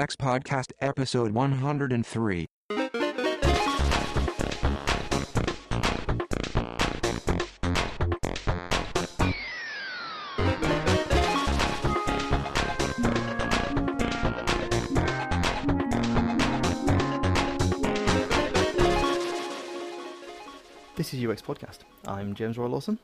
[0.00, 2.46] UX Podcast, episode 103.
[20.96, 21.78] This is UX Podcast.
[22.06, 22.98] I'm James Roy Lawson,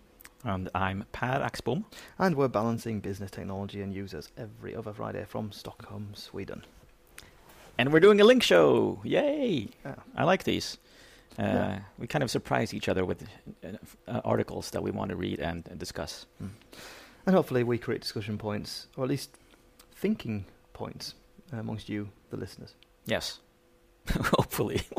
[0.44, 1.84] And I'm Per Axbom.
[2.18, 6.62] and we're balancing business technology and users every other Friday from Stockholm, Sweden.
[7.78, 9.00] And we're doing a link show.
[9.04, 9.68] Yay!
[9.84, 9.94] Yeah.
[10.16, 10.78] I like these.
[11.38, 11.78] Uh, Yeah.
[11.98, 13.22] We kind of surprise each other with
[13.64, 13.68] uh,
[14.08, 16.26] uh, articles that we want to read and, and discuss.
[17.26, 19.30] And hopefully, we create discussion points, or at least
[20.00, 21.14] thinking points,
[21.52, 22.74] uh, amongst you, the listeners.
[23.04, 23.40] Yes.
[24.36, 24.80] Hopefully.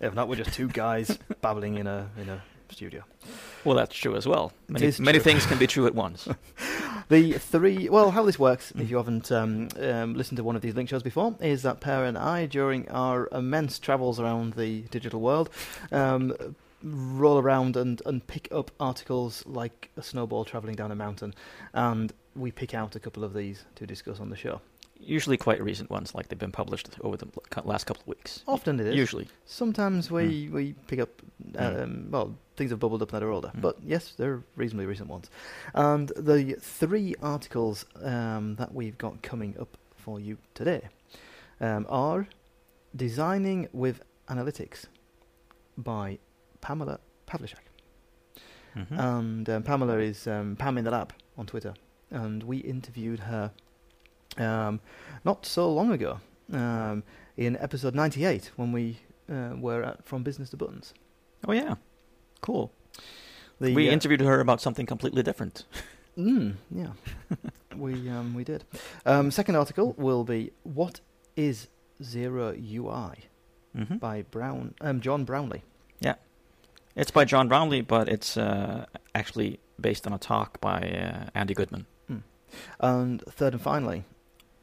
[0.00, 3.02] If not, we're just two guys babbling in a in a studio.
[3.64, 4.52] Well, that's true as well.
[4.68, 6.28] Many, many things can be true at once.
[7.08, 8.82] The three, well, how this works, Mm.
[8.82, 11.80] if you haven't um, um, listened to one of these link shows before, is that
[11.80, 15.48] Per and I, during our immense travels around the digital world,
[15.90, 16.34] um,
[16.82, 21.32] roll around and, and pick up articles like a snowball traveling down a mountain,
[21.72, 24.60] and we pick out a couple of these to discuss on the show.
[25.00, 27.26] Usually quite recent ones, like they've been published over the
[27.64, 28.42] last couple of weeks.
[28.46, 28.94] Often it is.
[28.96, 29.28] Usually.
[29.46, 31.08] Sometimes we, we pick up,
[31.52, 31.82] Mm.
[31.82, 33.60] um, well, things have bubbled up that are older, Mm.
[33.62, 35.30] but yes, they're reasonably recent ones.
[35.74, 40.82] And the three articles um, that we've got coming up for you today
[41.60, 42.26] um, are
[42.96, 44.86] Designing with Analytics
[45.76, 46.18] by
[46.60, 47.64] Pamela Pavliscak.
[48.76, 48.98] Mhm.
[48.98, 51.74] And um, Pamela is um, Pam in the Lab on Twitter.
[52.10, 53.50] And we interviewed her
[54.38, 54.80] um,
[55.24, 56.20] not so long ago
[56.52, 57.02] um,
[57.36, 58.98] in episode 98 when we
[59.30, 60.94] uh, were at From Business to Buttons.
[61.46, 61.74] oh, yeah.
[62.40, 62.70] Cool.
[63.60, 65.64] The, we uh, interviewed her about something completely different.
[66.18, 66.88] Mm, yeah,
[67.76, 68.64] we um, we did.
[69.06, 70.98] Um, second article will be what
[71.36, 71.68] is
[72.02, 73.12] zero UI
[73.76, 74.00] Mhm.
[74.00, 75.62] by Brown um, John Brownlee.
[76.00, 76.16] Yeah,
[76.96, 81.54] it's by John Brownlee, but it's uh, actually based on a talk by uh, Andy
[81.54, 81.86] Goodman.
[82.80, 84.02] And third and finally,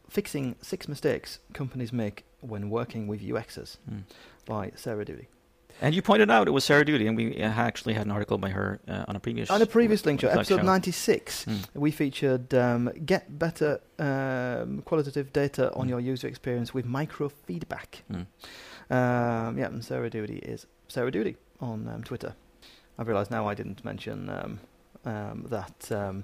[0.09, 4.03] fixing six mistakes companies make when working with UXers Mm.
[4.45, 5.27] by Sarah Doody.
[5.81, 8.37] And you pointed out it was Sarah Duty, and we uh, actually had an article
[8.37, 11.65] by her uh, on a previous On a previous link show, episode 96, Mm.
[11.73, 15.89] we featured um, get better um, qualitative data on Mm.
[15.89, 18.03] your user experience with microfeedback.
[18.11, 18.25] Mm.
[18.89, 22.35] Um, yeah, and Sarah Doody is Sarah Doody on um, Twitter.
[22.97, 24.59] I've realised now I didn't mention um,
[25.03, 26.23] um, that um,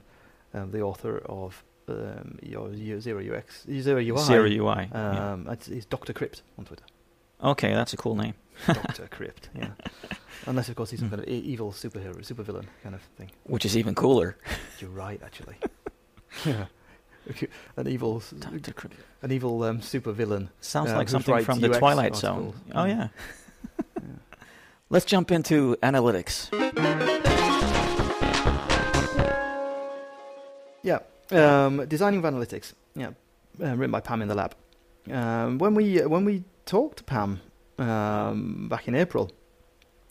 [0.54, 4.88] um, the author of um, your Zero UX, Zero UI, Zero UI.
[4.94, 5.32] yeah.
[5.34, 6.14] um, it's, it's Dr.
[6.14, 6.86] Crypt on Twitter.
[7.44, 8.36] Okay, that's a cool name.
[8.68, 9.08] Dr.
[9.10, 9.70] Crypt, yeah.
[10.46, 11.12] Unless, of course, he's some Mm.
[11.18, 13.32] kind of e- evil superhero, supervillain kind of thing.
[13.44, 14.38] Which is even cooler.
[14.80, 15.56] You're right, actually.
[16.46, 16.66] yeah.
[17.78, 18.74] An evil, Dr.
[18.74, 18.96] Crypt.
[19.22, 20.50] an evil um, supervillain.
[20.60, 22.48] Sounds Uh, like something from the UX Twilight Zone.
[22.48, 22.56] articles.
[22.74, 22.88] Oh Mm.
[22.90, 23.08] yeah.
[24.90, 26.50] Let's jump into analytics.
[30.84, 31.00] Yeah.
[31.32, 32.74] Um, designing of analytics.
[32.96, 33.12] Yeah.
[33.62, 34.56] Uh, written by Pam in the lab.
[35.10, 37.42] Um, when we uh, when we talked to Pam
[37.82, 39.32] um, back in April,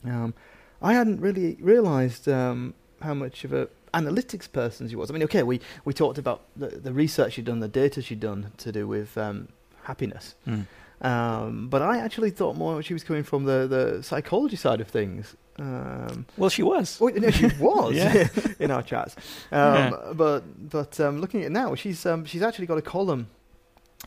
[0.05, 0.33] um,
[0.81, 5.09] I hadn't really realised um, how much of a analytics person she was.
[5.09, 8.19] I mean, okay, we, we talked about the, the research she'd done, the data she'd
[8.19, 9.49] done to do with um,
[9.83, 10.35] happiness.
[10.47, 10.65] Mm.
[11.01, 14.87] Um, but I actually thought more she was coming from the, the psychology side of
[14.87, 15.35] things.
[15.57, 16.99] Um, Well, she was.
[16.99, 18.15] well, no, she was
[18.59, 19.15] in our chats.
[19.51, 20.13] Um, Yeah.
[20.13, 23.27] But but um, looking at it now, she's um, she's actually got a column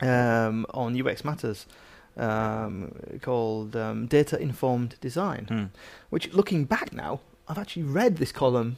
[0.00, 1.66] um, on UX Matters
[2.16, 5.46] um, called um, Data Informed Design.
[5.50, 5.70] Mm.
[6.10, 8.76] Which, looking back now, I've actually read this column.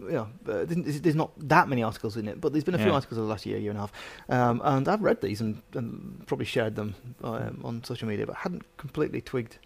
[0.00, 2.78] You know, uh, there's there's not that many articles in it, but there's been a
[2.78, 3.92] few articles over the last year, year and a half,
[4.30, 8.36] um, and I've read these and, and probably shared them um, on social media, but
[8.36, 9.58] hadn't completely twigged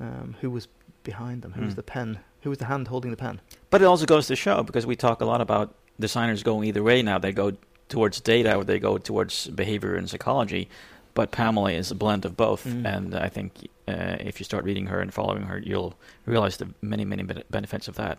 [0.00, 0.66] um, who was
[1.04, 1.76] behind them, who was Hmm.
[1.76, 3.40] the pen, who was the hand holding the pen.
[3.70, 6.82] But it also goes to show because we talk a lot about designers going either
[6.82, 7.18] way now.
[7.18, 7.52] They go
[7.88, 10.68] towards data or they go towards behavior and psychology.
[11.16, 12.84] But Pamela is a blend of both, Mm.
[12.94, 13.50] and I think
[13.88, 15.94] uh, if you start reading her and following her, you'll
[16.26, 18.18] realize the many, many benefits of that.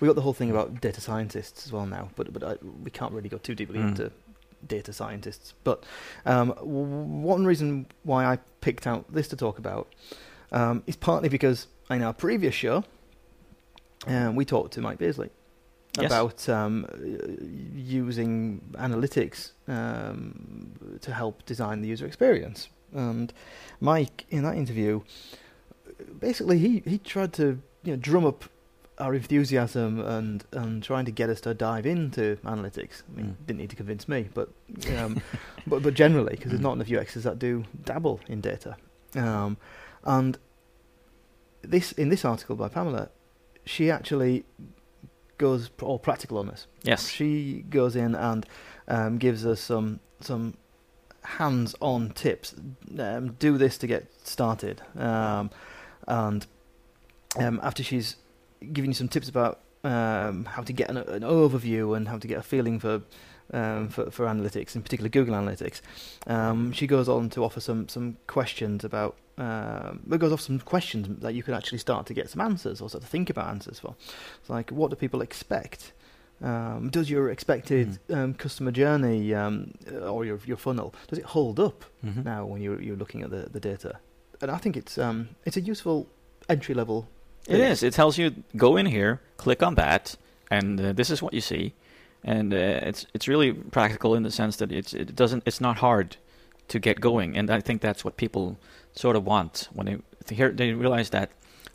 [0.00, 2.54] We got the whole thing about data scientists as well now, but but I,
[2.84, 3.88] we can't really go too deeply Mm.
[3.88, 4.10] into
[4.66, 5.54] data scientists.
[5.62, 5.84] But
[6.26, 9.86] um, w- one reason why I picked out this to talk about
[10.52, 12.82] um, is partly because in our previous show
[14.06, 15.30] um, we talked to Mike Beasley
[16.00, 16.10] Yes.
[16.10, 16.86] about um,
[17.74, 22.68] using analytics um, to help design the user experience.
[22.92, 23.32] And
[23.80, 25.02] Mike, in that interview,
[26.20, 28.44] basically he, he tried to you know, drum up
[28.98, 33.02] our enthusiasm and and trying to get us to dive into analytics.
[33.12, 33.46] I mean, Mm.
[33.46, 34.48] didn't need to convince me, but
[34.96, 35.20] um,
[35.66, 36.64] but but generally, because there's Mm.
[36.64, 38.76] not enough UXs that do dabble in data.
[39.16, 39.56] Um,
[40.04, 40.38] and
[41.62, 43.08] this in this article by Pamela,
[43.64, 44.44] she actually
[45.38, 46.66] goes all practical on this.
[46.82, 47.08] Yes.
[47.08, 48.46] She goes in and
[48.88, 50.54] um, gives us some some
[51.22, 52.54] hands-on tips.
[52.98, 55.50] Um, do this to get started, um,
[56.06, 56.46] and
[57.38, 58.16] um, after she's
[58.72, 62.26] given you some tips about um, how to get an, an overview and how to
[62.26, 63.02] get a feeling for.
[63.52, 65.82] Um, for, for analytics, in particular Google Analytics,
[66.26, 69.16] um, she goes on to offer some, some questions about.
[69.36, 72.80] Um, it goes off some questions that you can actually start to get some answers
[72.80, 73.94] or start to think about answers for.
[74.40, 75.92] It's like, what do people expect?
[76.42, 79.72] Um, does your expected um, customer journey um,
[80.02, 82.24] or your your funnel does it hold up Mhm.
[82.24, 83.98] now when you're you're looking at the, the data?
[84.42, 86.06] And I think it's um it's a useful
[86.48, 87.06] entry level.
[87.48, 87.82] It is.
[87.82, 90.16] It tells you go in here, click on that,
[90.50, 91.72] and uh, this is what you see.
[92.24, 95.76] And uh, it's it's really practical in the sense that it's it doesn't it's not
[95.78, 96.16] hard
[96.68, 98.56] to get going, and I think that's what people
[98.94, 101.30] sort of want when they they hear they realize that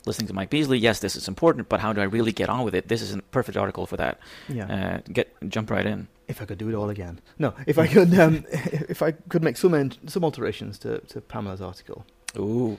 [0.06, 2.64] listening to Mike Beasley, yes, this is important, but how do I really get on
[2.64, 2.88] with it?
[2.88, 4.18] This is a perfect article for that.
[4.48, 4.66] Yeah.
[4.66, 6.08] Uh, get jump right in.
[6.26, 7.20] if I could do it all again.
[7.38, 11.60] No, if I could um if I could make some some alterations to, to Pamela's
[11.60, 12.04] article.
[12.38, 12.78] Ooh.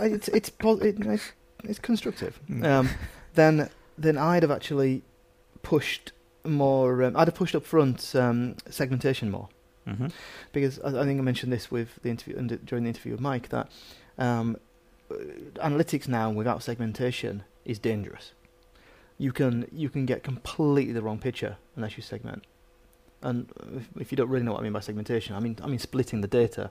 [0.00, 1.32] It's it's it, it's,
[1.64, 2.40] it's constructive.
[2.48, 2.64] Mm.
[2.64, 2.90] Um,
[3.34, 5.02] then then I'd have actually
[5.62, 6.12] pushed
[6.44, 7.02] more.
[7.02, 9.48] Um, I'd have pushed up front um, segmentation more.
[9.86, 10.08] Hmm
[10.52, 13.20] because I, I think I mentioned this with the interview and during the interview with
[13.20, 13.70] Mike that
[14.18, 14.56] um,
[15.10, 15.14] uh,
[15.56, 18.32] analytics now without segmentation is dangerous.
[19.18, 22.44] You can you can get completely the wrong picture unless you segment.
[23.22, 25.66] And if, if you don't really know what I mean by segmentation, I mean I
[25.66, 26.70] mean splitting the data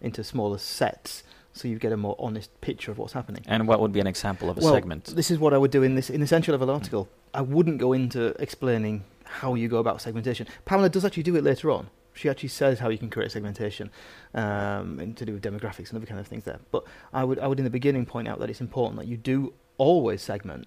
[0.00, 1.22] into smaller sets
[1.54, 3.44] so you get a more honest picture of what's happening.
[3.46, 5.04] And what would be an example of a well, segment?
[5.14, 7.08] This is what I would do in this in this entry level article.
[7.32, 10.46] I wouldn't go into explaining how you go about segmentation.
[10.64, 11.88] Pamela does actually do it later on.
[12.14, 13.90] She actually says how you can create segmentation
[14.34, 16.60] um, and to do with demographics and other kind of things there.
[16.70, 19.16] But I would I would in the beginning point out that it's important that you
[19.16, 20.66] do always segment,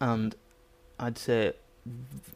[0.00, 0.34] and
[0.98, 1.52] I'd say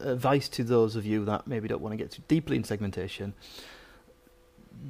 [0.00, 3.34] advice to those of you that maybe don't want to get too deeply in segmentation.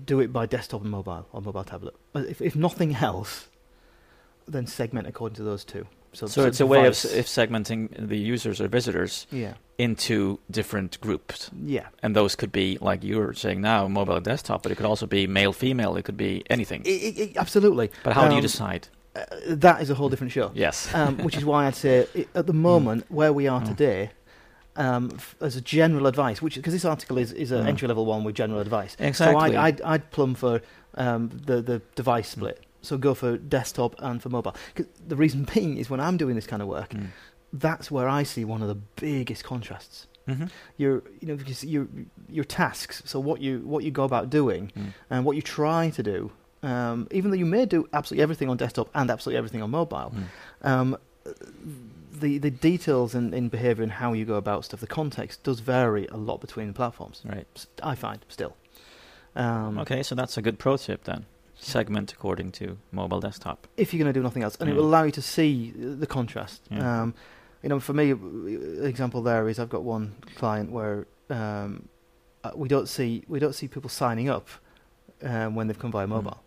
[0.04, 1.94] Do it by desktop and mobile or mobile tablet.
[2.12, 3.48] But If, if nothing else,
[4.46, 5.86] then segment according to those two.
[6.12, 11.00] So, So it's a way of if segmenting the users or visitors yeah, into different
[11.00, 11.50] groups.
[11.76, 11.86] yeah.
[12.02, 14.86] And those could be, like you were saying now, mobile and desktop, but it could
[14.92, 16.82] also be male, female, it could be anything.
[16.86, 17.90] I- I- I- absolutely.
[18.04, 18.88] But how do you um, decide?
[19.14, 19.24] Uh,
[19.64, 20.50] that is a whole different show.
[20.54, 20.88] Yes.
[21.00, 23.66] Um, which is why I'd say at the moment where we are Mm.
[23.72, 24.10] today,
[24.76, 27.68] um, f- as a general advice, which because this article is is an Mm.
[27.68, 28.96] entry level one with general advice.
[28.98, 29.34] exactly.
[29.34, 30.60] So I'd, I'd I'd plumb for
[30.96, 32.36] um, the the device Mm.
[32.36, 32.58] split.
[32.84, 34.54] So go for desktop and for mobile.
[35.08, 37.08] the reason being is when I'm doing this kind of work, Mm.
[37.52, 40.06] That's where I see one of the biggest contrasts.
[40.28, 40.50] Mhm.
[40.76, 41.86] Your you know because your
[42.28, 43.02] your tasks.
[43.06, 44.92] So what you what you go about doing Mm.
[45.10, 46.30] and what you try to do,
[46.62, 50.12] um, even though you may do absolutely everything on desktop and absolutely everything on mobile,
[50.14, 50.24] Mm.
[50.70, 50.96] um,
[52.12, 55.60] the the details in, in behavior and how you go about stuff, the context does
[55.60, 57.22] vary a lot between the platforms.
[57.24, 57.66] Right.
[57.82, 58.54] I find still.
[59.34, 61.24] Um, Okay, so that's a good pro tip then.
[61.58, 63.66] Segment according to mobile desktop.
[63.76, 66.06] If you're going to do nothing else, and it will allow you to see the
[66.06, 66.62] contrast.
[66.70, 67.02] Yeah.
[67.02, 67.14] Um,
[67.62, 68.10] you know, for me,
[68.84, 71.88] example there is I've got one client where um,
[72.44, 74.48] uh, we don't see we don't see people signing up
[75.22, 76.10] um, when they've come via Mm.
[76.10, 76.42] mobile,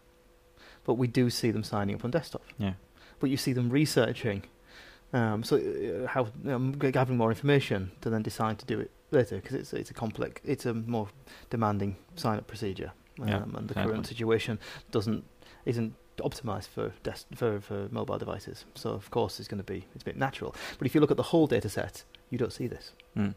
[0.83, 2.41] but we do see them signing up on desktop.
[2.57, 2.73] Yeah.
[3.19, 4.43] But you see them researching,
[5.13, 9.37] um, so uh, how um, gathering more information to then decide to do it later
[9.37, 11.07] because it's it's a complex, it's a more
[11.49, 12.91] demanding sign up procedure,
[13.21, 14.59] um, Yeah, and the current situation
[14.91, 15.23] doesn't
[15.65, 18.65] isn't optimized for des- for for mobile devices.
[18.75, 20.55] So of course it's going to be it's a bit natural.
[20.77, 22.91] But if you look at the whole data set, you don't see this.
[23.17, 23.35] Mm.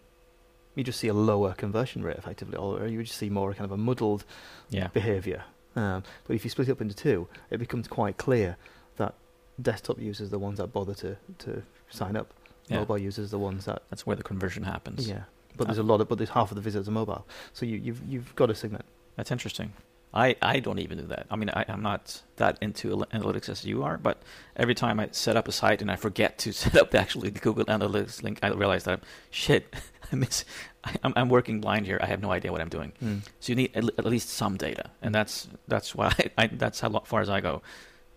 [0.75, 3.65] You just see a lower conversion rate effectively, or you would just see more kind
[3.65, 4.25] of a muddled
[4.71, 4.89] Yeah.
[4.89, 5.43] behavior.
[5.77, 8.57] Um, but if you split it up into two, it becomes quite clear
[8.97, 9.15] that
[9.61, 12.33] desktop users are the ones that bother to, to sign up.
[12.69, 12.79] Yeah.
[12.79, 15.09] Mobile users are the ones that That's where the conversion happens.
[15.09, 15.23] yeah.
[15.57, 17.77] But there's a lot of but there's half of the visitors are mobile, so you,
[17.79, 18.85] you've you've got to segment.
[19.17, 19.73] That's interesting.
[20.15, 21.27] I, I don't even do that.
[21.31, 24.23] I mean, I, I'm not that into analytics as you are, but
[24.57, 27.29] every time I set up a site and I forget to set up the actually
[27.31, 29.01] the Google Analytics link, I realize that
[29.31, 29.75] shit,
[30.13, 30.45] I miss.
[30.83, 31.99] I, I'm, I'm working blind here.
[32.03, 32.93] I have no idea what I'm doing.
[33.41, 36.81] So you need at, at least some data, and that's that's why I, I, that's
[36.81, 37.61] how far as I go.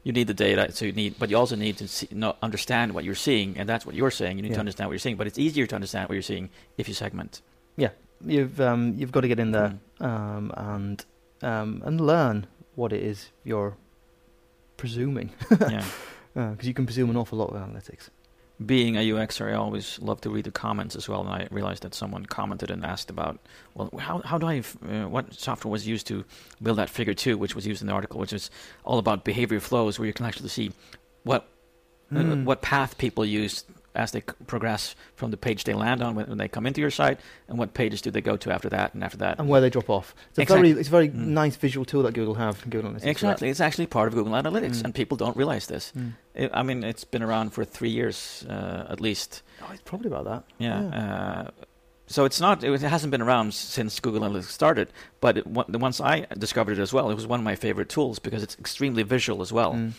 [0.04, 2.94] You need the data, so you need, but you also need to see, know, understand
[2.94, 4.38] what you're seeing, and that's what you're saying.
[4.38, 4.56] You need Yeah.
[4.56, 6.96] to understand what you're seeing, but it's easier to understand what you're seeing if you
[6.96, 7.42] segment.
[7.78, 7.90] Yeah,
[8.26, 10.06] you've um, you've got to get in there Mm.
[10.08, 11.06] um, and
[11.44, 13.76] um, and learn what it is you're
[14.78, 15.32] presuming,
[15.62, 15.86] yeah.
[16.34, 18.10] because you can presume an awful lot with analytics.
[18.66, 21.22] being a UXer, I always love to read the comments as well.
[21.22, 23.40] And I realized that someone commented and asked about,
[23.76, 26.24] well, how how do I f- uh, what software was used to
[26.62, 28.50] build that figure two, which was used in the article, which is
[28.84, 30.72] all about behavior flows, where you can actually see
[31.24, 31.42] what
[32.12, 32.44] uh, Mm.
[32.44, 33.64] what path people use
[33.96, 36.92] as they progress from the page they land on when, when they come into your
[36.92, 39.38] site, and what pages do they go to after that, and after that.
[39.40, 40.16] and where they drop off.
[40.30, 40.70] It's a Exactly.
[40.72, 41.16] very, it's a very Mm.
[41.28, 42.62] nice visual tool that Google have.
[42.70, 43.06] Google Analytics.
[43.06, 44.86] Exactly, it's actually part of Google Analytics, Mm.
[44.86, 45.92] and people don't realize this.
[45.98, 46.14] Mm.
[46.54, 49.42] I I mean, it's been around for three years uh, at least.
[49.62, 50.44] Oh, it's probably about that.
[50.58, 50.80] Yeah.
[50.80, 51.52] Uh,
[52.08, 52.64] so it's not.
[52.64, 54.88] It hasn't been around since Google Analytics started.
[55.22, 57.90] But it, the once I discovered it as well, it was one of my favorite
[57.90, 59.74] tools because it's extremely visual as well.
[59.74, 59.92] Mm.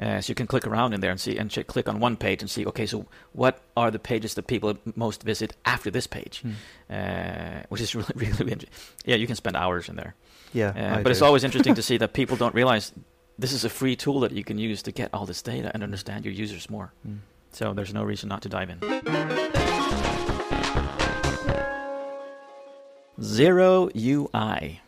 [0.00, 2.16] Uh, so you can click around in there and see, and ch- click on one
[2.16, 2.64] page and see.
[2.66, 6.42] Okay, so what are the pages that people most visit after this page?
[6.42, 6.54] Mm.
[6.90, 8.64] Uh, which is really, really, int-
[9.04, 9.16] yeah.
[9.16, 10.14] You can spend hours in there.
[10.54, 12.92] Yeah, Uh, but it's always interesting to see that people don't realize
[13.38, 15.82] this is a free tool that you can use to get all this data and
[15.82, 16.92] understand your users more.
[17.06, 17.18] Mm.
[17.52, 18.80] So there's no reason not to dive in.
[23.22, 24.80] Zero UI.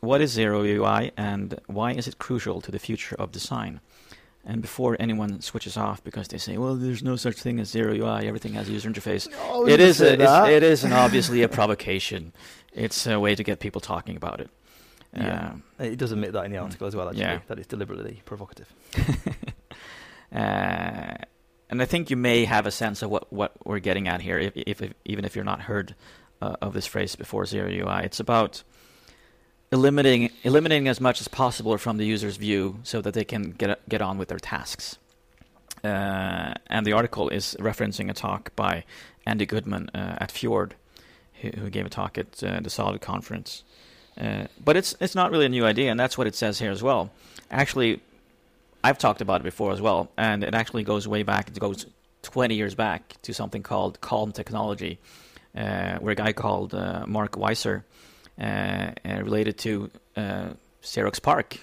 [0.00, 3.80] What is zero UI and why is it crucial to the future of design?
[4.48, 7.92] And before anyone switches off because they say, well, there's no such thing as zero
[7.92, 9.26] UI, everything has a user interface.
[9.68, 10.12] It is, a,
[10.48, 12.32] It is, an obviously a provocation.
[12.72, 14.48] It's a way to get people talking about it.
[15.16, 15.48] Yeah.
[15.48, 17.40] Um, It does admit that in the article as well, actually, Yeah.
[17.48, 18.72] that it's deliberately provocative.
[20.34, 21.14] Uh,
[21.70, 24.38] and I think you may have a sense of what, what we're getting at here,
[24.38, 25.94] if, if, if even if you're not heard
[26.42, 28.04] uh, of this phrase before zero UI.
[28.04, 28.62] It's about
[29.72, 33.86] eliminating eliminating as much as possible from the user's view so that they can get
[33.88, 34.98] get on with their tasks.
[35.84, 38.84] Uh, and the article is referencing a talk by
[39.24, 40.74] Andy Goodman uh, at Fjord,
[41.40, 43.62] who, who gave a talk at uh, the Solid conference.
[44.18, 46.70] Uh, but it's it's not really a new idea, and that's what it says here
[46.70, 47.10] as well.
[47.50, 48.00] Actually,
[48.82, 51.48] I've talked about it before as well, and it actually goes way back.
[51.48, 51.86] It goes
[52.22, 54.98] 20 years back to something called Calm Technology,
[55.56, 57.84] uh, where a guy called uh, Mark Weiser,
[58.38, 60.48] related to uh,
[60.82, 61.58] Xerox PARC.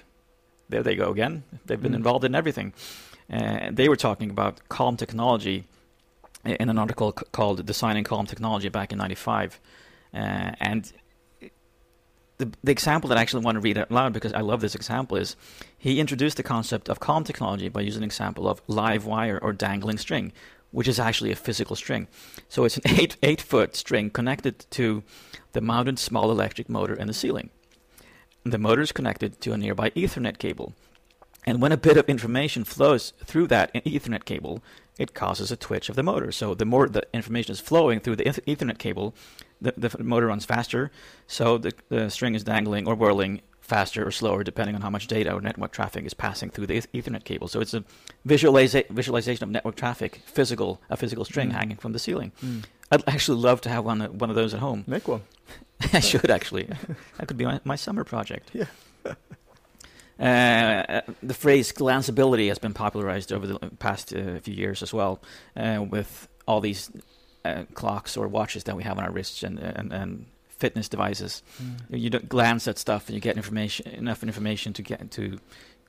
[0.70, 1.44] There they go again.
[1.66, 1.98] They've been Mm.
[2.02, 2.74] involved in everything.
[3.32, 5.66] Uh, they were talking about Calm Technology
[6.46, 9.60] in an article c- called Designing Calm Technology back in 95.
[10.14, 10.92] Uh, and
[12.38, 14.76] the, the example that I actually want to read out loud because I love this
[14.76, 15.36] example is
[15.78, 19.54] he introduced the concept of calm technology by using an example of live wire or
[19.54, 20.34] dangling string,
[20.74, 22.08] which is actually a physical string.
[22.50, 25.04] So it's an eight eight foot string connected to
[25.54, 27.52] the mounted small electric motor in the ceiling.
[28.44, 30.74] The motor is connected to a nearby Ethernet cable.
[31.46, 34.62] And when a bit of information flows through that Ethernet cable,
[34.98, 36.32] it causes a twitch of the motor.
[36.32, 39.14] So the more the information is flowing through the Ethernet cable,
[39.62, 40.92] the, the motor runs faster.
[41.28, 45.08] So the, the string is dangling or whirling faster or slower depending on how much
[45.08, 47.48] data or network traffic is passing through the Ethernet cable.
[47.48, 47.84] So it's a
[48.28, 51.54] visualiza- visualization of network traffic, physical a physical string Mm.
[51.54, 52.32] hanging from the ceiling.
[52.44, 52.64] Mm.
[52.92, 54.84] I'd actually love to have one one of those at home.
[54.88, 55.22] Make one.
[55.94, 56.68] I should actually.
[57.18, 58.52] That could be my, my summer project.
[58.54, 58.66] Yeah.
[60.20, 65.20] Uh, the phrase glanceability has been popularized over the past uh, few years as well,
[65.58, 66.92] uh, with all these
[67.44, 70.26] uh, clocks or watches that we have on our wrists and and, and
[70.64, 71.34] fitness devices.
[71.62, 72.00] Mm.
[72.04, 75.24] You don't glance at stuff and you get information enough information to get to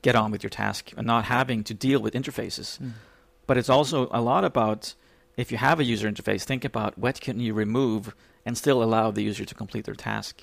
[0.07, 2.69] get on with your task and not having to deal with interfaces.
[2.81, 2.93] Mm.
[3.49, 4.95] But it's also a lot about
[5.37, 8.03] if you have a user interface, think about what can you remove
[8.47, 10.35] and still allow the user to complete their task.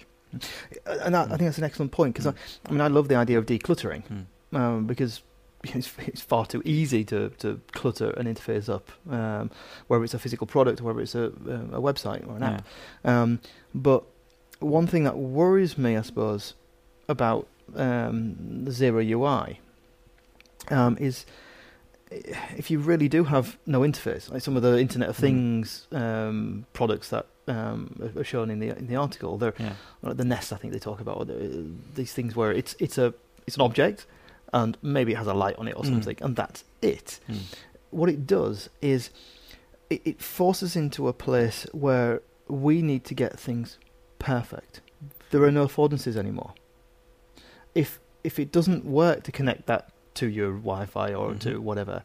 [1.05, 2.37] And that, I think that's an excellent point because Mm.
[2.65, 4.25] I, I mean I love the idea of decluttering Mm.
[4.59, 5.13] um, because
[5.77, 8.85] it's, it's far too easy to, to clutter an interface up,
[9.17, 9.51] um,
[9.87, 11.25] whether it's a physical product or whether it's a,
[11.79, 12.61] a website or an app.
[13.05, 13.39] Um,
[13.75, 14.01] but
[14.61, 16.53] one thing that worries me, I suppose,
[17.09, 19.59] about um, the zero UI
[20.69, 21.25] um, is
[22.11, 25.19] if you really do have no interface, like some of the Internet of Mm.
[25.21, 29.73] Things um, products that um, are- shown in the in the article, they're Yeah.
[30.03, 30.51] the Nest.
[30.53, 31.65] I think they talk about or the,
[31.95, 33.13] these things where it's it's a
[33.47, 34.05] it's an object,
[34.53, 35.89] and maybe it has a light on it or Mm.
[35.93, 37.37] something, and that's it Mm.
[37.91, 39.09] what it does is
[39.89, 43.77] it, it forces into a place where we need to get things
[44.21, 44.81] perfect.
[45.31, 46.53] There are no affordances anymore.
[47.75, 51.59] If if it doesn't work to connect that to your Wi-Fi or to Mhm.
[51.59, 52.03] whatever,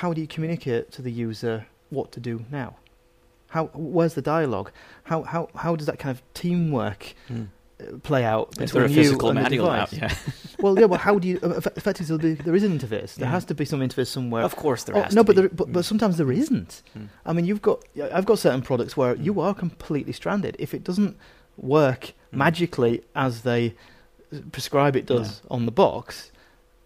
[0.00, 2.76] how do you communicate to the user what to do now?
[3.48, 4.70] How where's the dialogue?
[5.04, 7.48] How how how does that kind of teamwork Mm.
[8.02, 9.90] Play out Is between you physical and the manual out?
[9.90, 10.12] device?
[10.12, 10.32] Yeah.
[10.62, 10.84] Well, yeah.
[10.86, 11.40] Well, how do you?
[11.42, 13.16] uh, eff- Effectively, there is an interface.
[13.16, 13.30] There Yeah.
[13.32, 14.44] has to be some interface somewhere.
[14.44, 15.84] of course there Oh, has no, but, there, but but Mm.
[15.84, 16.82] sometimes there isn't.
[16.96, 17.08] Mm.
[17.26, 19.24] I mean, you've got I've got certain products where Mm.
[19.24, 20.54] you are completely stranded.
[20.60, 21.16] If it doesn't
[21.56, 22.38] work Mm.
[22.44, 23.74] magically as they
[24.52, 26.30] prescribe it does on the box,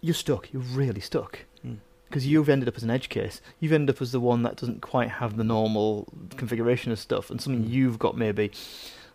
[0.01, 0.51] you're stuck.
[0.53, 1.77] You're really stuck Mm.
[2.09, 3.43] because you've ended up as an edge case.
[3.61, 7.31] You've ended up as the one that doesn't quite have the normal configuration of stuff,
[7.31, 7.71] and something Mm.
[7.71, 8.51] you've got maybe,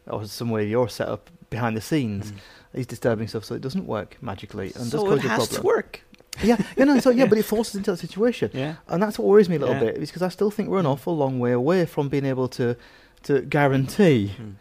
[0.08, 2.36] or some way you're set up behind the scenes Mm.
[2.80, 5.32] is disturbing stuff, so it doesn't work magically and does so cause it you a
[5.32, 5.62] has problem.
[5.62, 6.02] to work.
[6.42, 8.52] Yeah, you know, so yeah, but it forces into that situation.
[8.54, 8.76] Yeah.
[8.88, 9.82] And that's what worries me a little Yeah.
[9.92, 12.78] bit, because I still think we're an awful long way away from being able to
[13.24, 14.54] to guarantee Mm.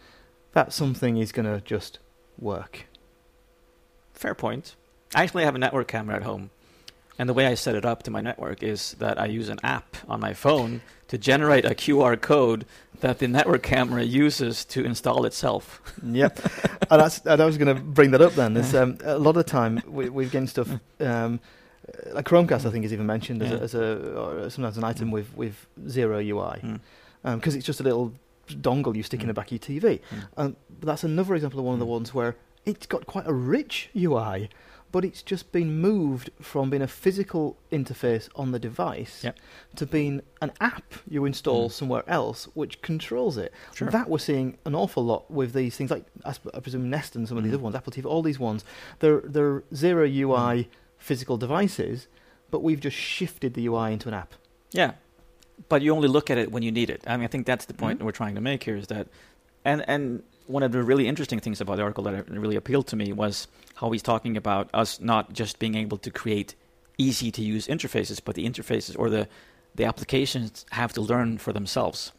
[0.53, 1.99] that something is going to just
[2.39, 2.87] work.
[4.13, 4.75] Fair point.
[5.15, 6.51] I actually have a network camera at home.
[7.19, 9.59] And the way I set it up to my network is that I use an
[9.63, 12.65] app on my phone to generate a QR code
[13.01, 15.81] that the network camera uses to install itself.
[16.03, 16.39] Yep.
[16.91, 18.55] and, that's, and I was going to bring that up then.
[18.55, 20.69] There's, um, a lot of the time we, we're getting stuff,
[21.01, 21.41] um,
[22.13, 23.57] like Chromecast, I think, is even mentioned as, Yeah.
[23.57, 26.61] a, as a or sometimes an item with, with zero UI.
[26.63, 26.81] Mm.
[27.37, 28.13] because it's just a little
[28.49, 29.37] dongle you stick in the Mm.
[29.37, 30.01] back of your TV.
[30.11, 30.23] Mm.
[30.37, 31.91] Um, but that's another example of one of the Mm.
[31.99, 34.49] ones where it's got quite a rich UI,
[34.93, 39.39] but it's just been moved from being a physical interface on the device Yep.
[39.77, 41.73] to being an app you install Mm.
[41.73, 43.53] somewhere else which controls it.
[43.75, 43.89] Sure.
[43.91, 47.37] That we're seeing an awful lot with these things like I, presume Nest and some
[47.39, 47.57] of these Mm.
[47.57, 48.65] other ones, Apple TV, all these ones.
[48.99, 50.69] They're they're zero UI
[50.99, 52.09] physical devices,
[52.51, 54.35] but we've just shifted the UI into an app.
[54.73, 54.93] Yeah,
[55.69, 57.03] but you only look at it when you need it.
[57.07, 58.05] I mean, I think that's the point Mhm.
[58.05, 59.07] we're trying to make here is that,
[59.65, 62.97] and and one of the really interesting things about the article that really appealed to
[62.97, 66.55] me was how he's talking about us not just being able to create
[66.99, 69.29] easy to use interfaces, but the interfaces or the
[69.77, 72.11] the applications have to learn for themselves.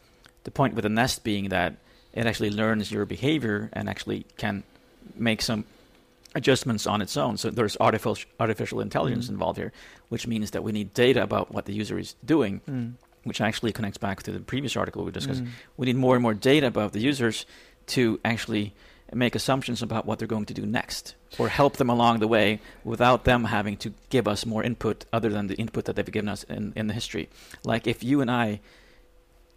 [0.44, 1.76] The point with the Nest being that
[2.14, 4.62] it actually learns your behavior and actually can
[5.14, 5.64] make some
[6.34, 7.36] adjustments on its own.
[7.36, 9.30] So there's artificial artificial intelligence Mhm.
[9.34, 9.72] involved here,
[10.08, 12.60] which means that we need data about what the user is doing
[13.24, 15.44] which actually connects back to the previous article we discussed.
[15.44, 15.50] Mm.
[15.76, 17.46] We need more and more data about the users
[17.88, 18.74] to actually
[19.14, 22.60] make assumptions about what they're going to do next or help them along the way
[22.84, 26.28] without them having to give us more input other than the input that they've given
[26.28, 27.28] us in, in the history.
[27.64, 28.60] Like if you and I,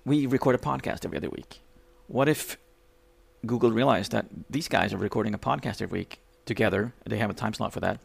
[0.03, 1.62] we record a podcast every other week.
[2.08, 2.58] What if
[3.46, 6.94] Google realized that these guys are recording a podcast every week together?
[7.05, 8.00] They have a time slot for that.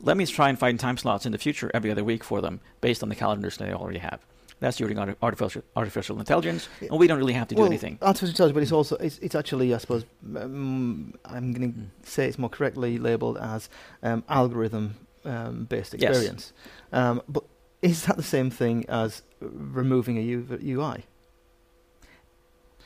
[0.00, 2.60] Let me try and find time slots in the future every other week for them
[2.80, 4.20] based on the calendars they already have.
[4.60, 7.96] That's using artificial artificial intelligence, and we don't really have to do well, anything.
[8.02, 10.04] Artificial intelligence, but it's also it's, it's actually I suppose
[10.36, 11.86] um, I'm going to Mm.
[12.02, 13.68] say it's more correctly labelled as
[14.02, 16.10] um, algorithm um, based Yes.
[16.10, 16.52] experience.
[16.92, 17.44] Um, but
[17.82, 21.04] is that the same thing as removing a U- UI?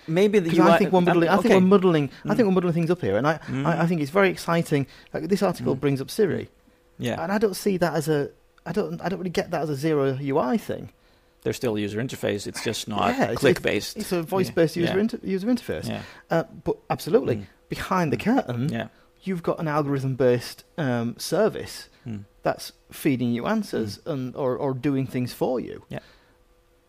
[0.08, 1.28] Maybe the UI I think we're um, muddling.
[1.28, 1.54] I think okay.
[1.54, 2.10] we're muddling.
[2.24, 2.36] I Mm.
[2.36, 3.64] think we're muddling things up here, and I, Mm.
[3.64, 4.86] I, I think it's very exciting.
[5.14, 5.80] Like, this article Mm.
[5.80, 6.48] brings up Siri,
[6.98, 8.30] yeah, and I don't see that as a.
[8.66, 9.00] I don't.
[9.00, 10.90] I don't really get that as a zero UI thing.
[11.42, 12.46] There's still a user interface.
[12.46, 13.96] It's just not Yeah, click based.
[13.96, 14.82] It's a voice-based Yeah.
[14.86, 15.88] user inter- user interface.
[15.88, 16.02] Yeah.
[16.30, 17.46] Uh, but absolutely, Mm.
[17.68, 18.88] behind the curtain, Yeah.
[19.22, 22.24] you've got an algorithm-based um, service Mm.
[22.42, 25.84] that's feeding you answers and or, or doing things for you.
[25.88, 26.00] Yeah.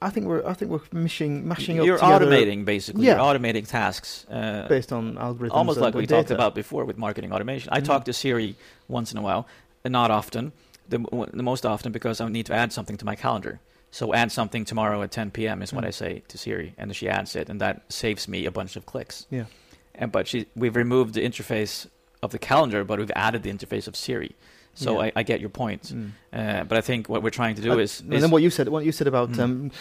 [0.01, 3.05] I think we're I think we're mashing mashing up You're automating basically.
[3.05, 3.15] Yeah.
[3.15, 4.25] You're automating tasks.
[4.29, 7.69] Uh, based on algorithms, almost like we and talked about before with marketing automation.
[7.71, 7.85] I Mhm.
[7.85, 8.55] talk to Siri
[8.89, 9.47] once in a while,
[9.85, 10.51] not often.
[10.89, 10.99] The,
[11.33, 13.61] the most often because I need to add something to my calendar.
[13.93, 15.62] So add something tomorrow at 10 p.m.
[15.62, 15.88] is what Mm.
[15.88, 18.88] I say to Siri, and she adds it, and that saves me a bunch of
[18.88, 19.27] clicks.
[19.29, 19.45] Yeah.
[19.93, 21.86] And but she, we've removed the interface
[22.23, 24.36] of the calendar, but we've added the interface of Siri.
[24.75, 25.05] So Yeah.
[25.15, 25.83] I, I get your point.
[25.93, 26.12] Mm.
[26.33, 28.49] Uh, but I think what we're trying to do Uh, is, and then what you
[28.49, 29.39] said, what you said about Mm.
[29.43, 29.71] um,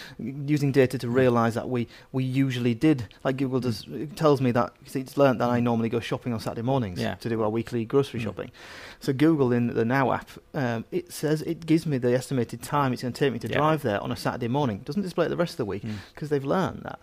[0.47, 1.15] using data to Mm.
[1.15, 5.17] realise that we, we usually did, like Google does, it tells me that 'cause it's
[5.17, 7.15] learnt that I normally go shopping on Saturday mornings Yeah.
[7.15, 8.23] to do our weekly grocery Mm.
[8.23, 8.51] shopping.
[8.99, 12.93] So Google in the Now app, um, it says it gives me the estimated time
[12.93, 13.57] it's going to take me to Yeah.
[13.57, 14.77] drive there on a Saturday morning.
[14.77, 15.93] It doesn't display it the rest of the week Mm.
[16.13, 16.99] because they've learned that.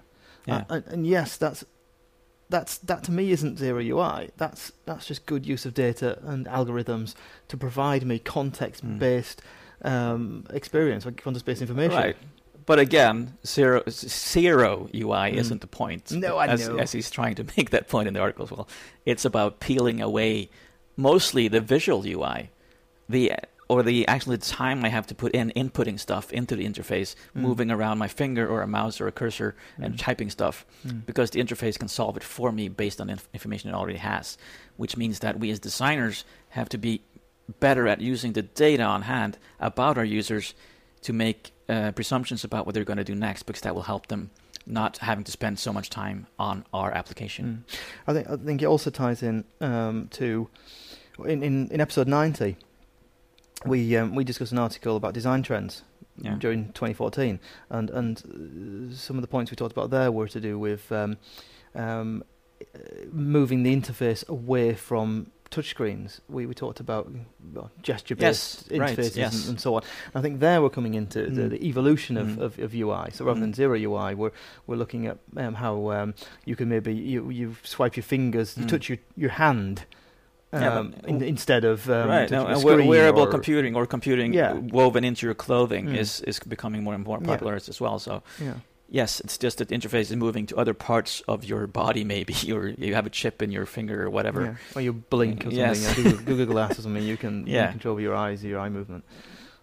[0.47, 0.59] yeah.
[0.71, 1.65] Uh, and, and yes, that's
[2.51, 4.31] that's that to me isn't zero UI.
[4.37, 7.15] That's that's just good use of data and algorithms
[7.49, 9.41] to provide me context-based
[9.83, 11.97] um, experience, like context-based information.
[11.97, 12.17] Right.
[12.67, 15.37] But again, zero, zero UI Mm.
[15.37, 16.13] isn't the point.
[16.13, 16.77] No, I as, know.
[16.77, 18.69] As he's trying to make that point in the article as well.
[19.07, 20.51] It's about peeling away
[20.97, 22.51] mostly the visual UI,
[23.09, 23.33] the
[23.71, 27.11] or the actually the time I have to put in inputting stuff into the interface,
[27.37, 27.41] Mm.
[27.49, 29.51] moving around my finger or a mouse or a cursor
[29.85, 29.99] and Mm.
[30.07, 30.57] typing stuff,
[30.87, 31.07] Mm.
[31.07, 34.37] because the interface can solve it for me based on inf- information it already has,
[34.77, 36.25] which means that we as designers
[36.59, 36.93] have to be
[37.61, 40.55] better at using the data on hand about our users
[41.03, 44.07] to make uh, presumptions about what they're going to do next, because that will help
[44.09, 44.31] them
[44.67, 47.45] not having to spend so much time on our application.
[47.47, 47.79] Mm.
[48.09, 50.49] I think I think it also ties in um, to
[51.33, 52.57] in, in in episode ninety.
[53.65, 55.83] We um, we discussed an article about design trends
[56.17, 56.37] Yeah.
[56.39, 58.19] during 2014, and and
[58.93, 61.17] uh, some of the points we talked about there were to do with um,
[61.75, 62.23] um,
[63.13, 67.11] moving the interface away from touchscreens, we, we talked about
[67.55, 69.35] well, gesture-based Yes, right, interfaces yes.
[69.41, 69.83] and, and so on.
[70.15, 71.51] I think there we're coming into the, Mm.
[71.51, 72.39] the evolution of, Mm.
[72.39, 73.11] of, of UI.
[73.13, 73.57] So rather than Mm.
[73.57, 74.31] zero UI, we're
[74.69, 78.65] we're looking at um, how um, you can maybe you you swipe your fingers, you
[78.65, 78.69] Mm.
[78.69, 79.85] touch your your hand.
[80.53, 82.29] Yeah, Um, but- in, instead of um, right.
[82.29, 84.55] touching Now, a screen wearable or- computing or computing Yeah.
[84.55, 85.97] woven into your clothing Mm.
[85.97, 87.27] is, is becoming more and more Yeah.
[87.29, 87.99] popular as well.
[88.01, 88.55] So Yeah.
[88.89, 92.35] yes, it's just that the interface is moving to other parts of your body, maybe,
[92.53, 94.43] or you have a chip in your finger or whatever.
[94.43, 94.55] Yeah.
[94.75, 95.59] Or you blink or something.
[95.59, 95.83] Yes.
[95.87, 97.05] yeah, Google, Google Glass or something.
[97.05, 97.71] You can you Yeah.
[97.71, 99.05] control your eyes, your eye movement.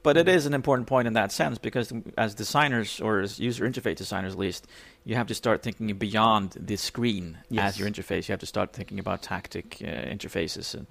[0.04, 3.68] But it is an important point in that sense because as designers or as user
[3.70, 4.66] interface designers at least,
[5.04, 7.74] you have to start thinking beyond the screen Yes.
[7.74, 8.28] as your interface.
[8.28, 10.88] You have to start thinking about tactic uh, interfaces and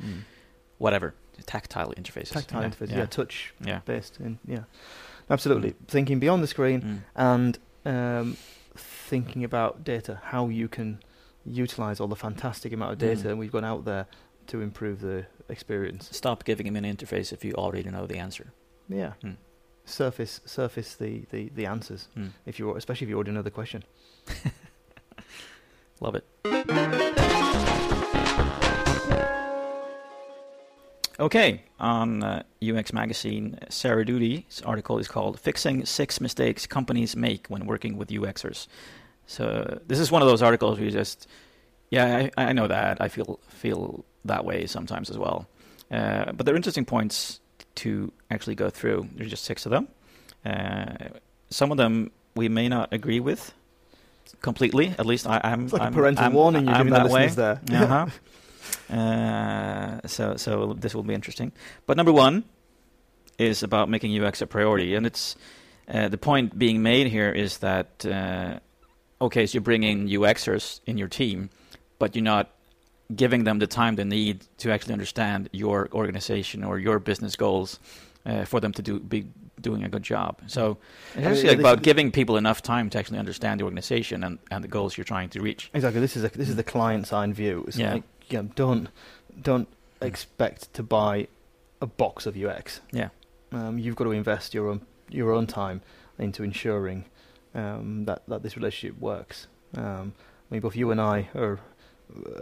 [0.78, 1.14] whatever,
[1.46, 2.30] tactile interfaces.
[2.32, 2.68] Tactile yeah.
[2.68, 2.98] interface, Yeah.
[2.98, 3.80] yeah, touch Yeah.
[3.86, 4.18] based.
[4.20, 4.64] In, yeah,
[5.30, 5.74] absolutely.
[5.88, 6.98] Thinking beyond the screen Mm.
[7.14, 8.36] and um,
[8.74, 10.98] thinking about data, how you can
[11.44, 13.38] utilize all the fantastic amount of data Mm.
[13.38, 14.06] we've got out there
[14.48, 16.08] to improve the experience.
[16.12, 18.52] Stop giving them an interface if you already know the answer.
[18.88, 19.36] Yeah, Mm.
[19.84, 22.30] surface surface the, the, the answers Mm.
[22.46, 23.82] if you especially if you already know the question.
[26.00, 26.24] Love it.
[31.18, 37.46] Okay, on uh, UX Magazine, Sarah Duty's article is called Fixing Six Mistakes Companies Make
[37.46, 38.66] When Working with UXers.
[39.26, 41.26] So, this is one of those articles where you just,
[41.90, 43.00] yeah, I, I know that.
[43.00, 45.48] I feel feel that way sometimes as well.
[45.90, 47.40] Uh, but they're interesting points
[47.76, 49.08] to actually go through.
[49.14, 49.88] There's just six of them.
[50.44, 51.08] Uh,
[51.50, 53.52] some of them we may not agree with
[54.42, 54.94] completely.
[54.98, 55.64] At least I, I'm.
[55.64, 57.28] It's like I'm, a parental I'm- warning you're I'm giving the that way.
[57.28, 57.60] there.
[57.72, 58.94] Uh-huh.
[58.96, 61.52] uh, so so this will be interesting.
[61.86, 62.44] But number one
[63.38, 65.36] is about making UX a priority, and it's
[65.88, 68.58] uh, the point being made here is that uh,
[69.20, 71.50] okay, so you're bringing UXers in your team,
[71.98, 72.50] but you're not
[73.14, 77.78] giving them the time they need to actually understand your organization or your business goals
[78.24, 79.26] uh, for them to do be
[79.60, 80.40] doing a good job.
[80.48, 80.76] So
[81.14, 84.68] it's actually about giving people enough time to actually understand the organization and, and the
[84.68, 85.70] goals you're trying to reach.
[85.72, 86.00] Exactly.
[86.00, 87.64] This is a, this is the client side view.
[87.66, 87.94] It's Yeah.
[87.94, 88.88] like know, don't
[89.40, 89.68] don't
[90.02, 91.28] expect to buy
[91.80, 92.80] a box of UX.
[92.92, 93.08] Yeah.
[93.52, 95.80] Um, you've got to invest your own your own time
[96.18, 97.04] into ensuring
[97.54, 99.46] um, that that this relationship works.
[99.76, 100.12] Um,
[100.50, 101.60] I mean, both you and I are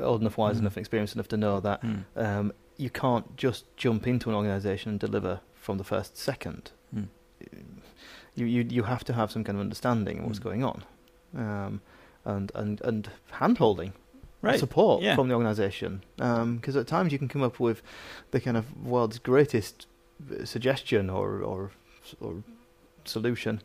[0.00, 0.60] old enough, wise Mm.
[0.60, 2.04] enough, experienced enough to know that Mm.
[2.16, 6.72] um, you can't just jump into an organisation and deliver from the first second.
[6.94, 7.08] Mm.
[8.34, 10.42] You you you have to have some kind of understanding of what's Mm.
[10.44, 10.82] going on,
[11.36, 11.80] um,
[12.24, 13.92] and and and hand holding
[14.42, 14.58] Right.
[14.58, 15.14] support Yeah.
[15.14, 16.02] from the organisation.
[16.16, 17.80] Because at times you can come up with
[18.32, 19.86] the kind of world's greatest
[20.30, 21.70] uh, suggestion or or,
[22.20, 22.42] or
[23.04, 23.62] solution,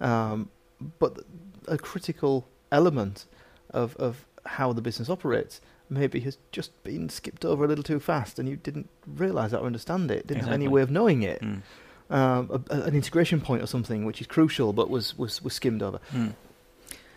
[0.00, 0.50] um,
[0.98, 1.18] but
[1.66, 3.26] a critical element
[3.70, 7.98] of of how the business operates maybe has just been skipped over a little too
[8.00, 11.22] fast, and you didn't realise that or understand it, didn't have any way of knowing
[11.22, 11.40] it.
[11.42, 11.62] Mm.
[12.10, 15.52] Um, a, a- an integration point or something which is crucial, but was was, was
[15.54, 16.00] skimmed over.
[16.12, 16.34] Mm.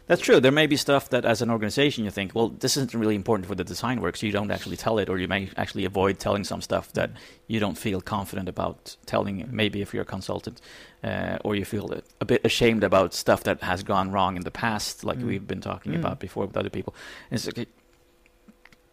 [0.05, 0.41] That's true.
[0.41, 3.47] There may be stuff that, as an organization, you think, well, this isn't really important
[3.47, 6.19] for the design work, so you don't actually tell it, or you may actually avoid
[6.19, 7.11] telling some stuff that
[7.47, 9.47] you don't feel confident about telling.
[9.49, 10.59] Maybe if you're a consultant,
[11.05, 14.51] uh, or you feel a- bit ashamed about stuff that has gone wrong in the
[14.51, 15.25] past, like Mm.
[15.27, 15.99] we've been talking Mm.
[15.99, 16.93] about before with other people.
[17.31, 17.69] It's like,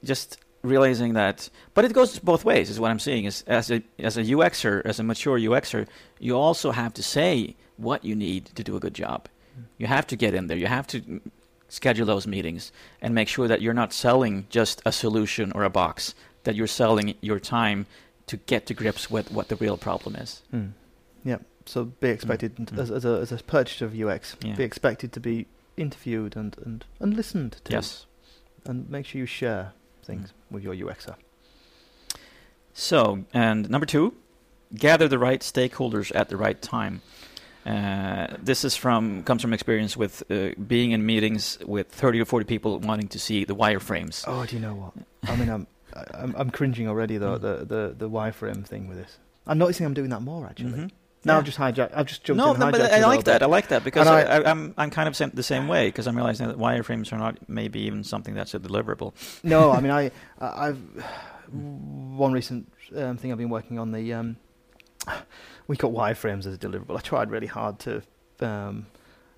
[0.04, 2.70] just realizing that, but it goes both ways.
[2.70, 3.24] Is what I'm saying.
[3.24, 5.86] Is as a as a UXer, as a mature UXer,
[6.18, 9.28] you also have to say what you need to do a good job.
[9.78, 10.56] You have to get in there.
[10.56, 11.20] You have to mm,
[11.68, 15.70] schedule those meetings and make sure that you're not selling just a solution or a
[15.70, 16.14] box.
[16.44, 17.86] That you're selling your time
[18.26, 20.42] to get to grips with what the real problem is.
[20.54, 20.72] Mm.
[21.24, 21.38] Yeah.
[21.66, 22.78] So be expected Mm.
[22.78, 24.54] as, as a as a purchaser of UX, Yeah.
[24.56, 27.72] be expected to be interviewed and, and, and listened to.
[27.72, 28.06] Yes.
[28.64, 29.72] And make sure you share
[30.04, 31.14] things with your UXer.
[32.72, 34.14] So, and number two,
[34.74, 37.02] gather the right stakeholders at the right time.
[37.66, 42.24] Uh, this is from comes from experience with uh, being in meetings with 30 or
[42.24, 44.24] 40 people wanting to see the wireframes.
[44.26, 44.92] Oh, do you know what?
[45.30, 45.66] I mean, I'm
[46.14, 47.40] I'm, I'm cringing already though Mm.
[47.42, 49.18] the, the the wireframe thing with this.
[49.46, 50.72] I'm noticing I'm doing that more actually.
[50.72, 50.90] Mhm.
[51.22, 51.38] Now Yeah.
[51.40, 51.92] I've just hijacked.
[51.94, 52.60] I've just jumped no, in.
[52.60, 53.40] no, but I like that.
[53.40, 53.42] bit.
[53.42, 56.06] I like that because And I, I, I'm I'm kind of the same way because
[56.06, 59.12] I'm realizing that wireframes are not maybe even something that's a deliverable.
[59.42, 60.78] No, I mean I, I I've
[61.52, 64.36] one recent um, thing I've been working on the um,
[65.70, 66.96] we got wireframes as a deliverable.
[66.96, 67.92] I tried really hard to.
[68.50, 68.74] Um,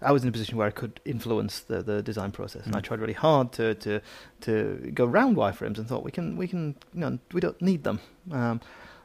[0.01, 2.81] I was in a position where I could influence the, the design process, and I
[2.81, 2.85] Mm.
[2.89, 4.01] tried really hard to, to
[4.47, 4.53] to
[5.01, 6.63] go around wireframes and thought we can we can
[6.95, 7.99] you know we don't need them,
[8.41, 8.57] um,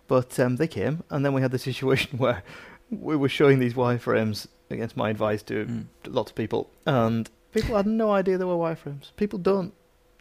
[0.07, 2.39] but um, they came, and then we had the situation where
[3.09, 5.85] we were showing these wireframes against my advice to Mm.
[6.19, 9.05] lots of people, and people had no idea they were wireframes.
[9.23, 9.73] People don't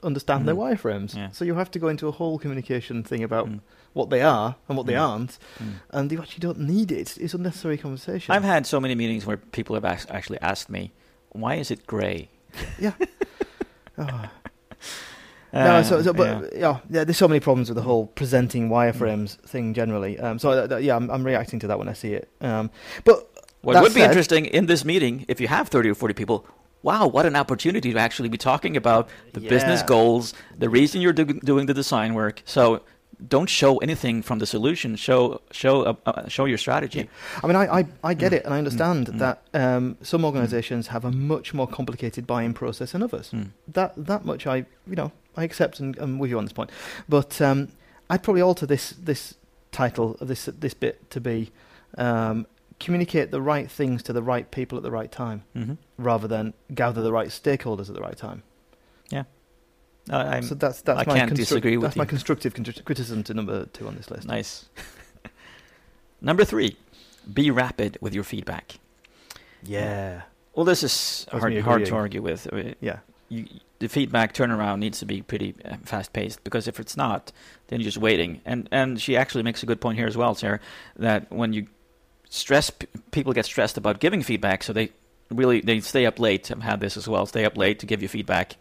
[0.07, 0.79] understand their Mm.
[0.79, 1.14] wireframes.
[1.16, 1.31] Yeah.
[1.33, 3.61] So you have to go into a whole communication thing about Mm.
[3.92, 5.09] what they are and what they Mm.
[5.09, 5.73] aren't, Mm.
[5.90, 7.16] and you actually don't need it.
[7.19, 8.35] It's, unnecessary conversation.
[8.35, 10.92] I've had so many meetings where people have ax- actually asked me,
[11.31, 12.29] "Why is it gray?"
[12.79, 12.92] yeah.
[13.99, 14.29] Oh.
[15.53, 16.59] Uh, no, so, so but yeah.
[16.61, 16.79] yeah.
[16.90, 20.19] yeah, there's so many problems with the whole presenting wireframes thing generally.
[20.19, 22.29] Um, so uh, yeah, I'm, I'm reacting to that when I see it.
[22.42, 22.71] Um,
[23.05, 23.31] but
[23.62, 26.47] What would be said- interesting in this meeting, if you have 30 or 40 people,
[26.87, 30.25] wow, what an opportunity to actually be talking about the business goals,
[30.64, 32.37] the reason you're do- doing the design work.
[32.44, 32.62] So
[33.35, 34.96] don't show anything from the solution.
[34.96, 37.03] Show show uh, uh, show your strategy.
[37.42, 39.18] I mean, I, I, I get it and I understand Mm.
[39.25, 43.31] that um, some organisations have a much more complicated buying process than others.
[43.33, 43.49] Mm.
[43.77, 44.57] That that much I
[44.92, 46.70] you know I accept and I'm with you on this point.
[47.09, 47.68] But um,
[48.11, 49.35] I'd probably alter this this
[49.72, 51.51] title of this this bit to be
[51.99, 52.46] um,
[52.79, 56.53] communicate the right things to the right people at the right time, hmm rather than
[56.75, 58.43] gather the right stakeholders at the right time.
[60.09, 63.35] Uh, I'm so that's that's I my can't disagree with that's my constructive criticism to
[63.35, 64.29] number two on this list.
[64.29, 64.67] nice.
[66.21, 66.77] Number three,
[67.33, 68.79] be rapid with your feedback.
[69.62, 70.23] Yeah,
[70.55, 72.49] Well, this is hard, hard to argue with.
[72.53, 73.47] I mean, yeah, you,
[73.81, 77.33] the feedback turnaround needs to be pretty uh, fast paced because if it's not,
[77.69, 78.41] then you're just waiting.
[78.45, 80.61] And and she actually makes a good point here as well, Sarah,
[80.97, 81.67] that when you
[82.37, 82.70] stress,
[83.11, 84.90] people get stressed about giving feedback, so they
[85.31, 86.51] really they stay up late.
[86.51, 87.27] I've had this as well.
[87.27, 88.57] Stay up late to give you feedback,